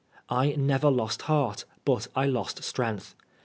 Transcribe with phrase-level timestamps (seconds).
[0.31, 3.13] I never lost heart, but I lost strength.